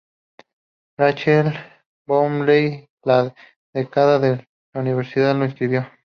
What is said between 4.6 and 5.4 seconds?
la universidad,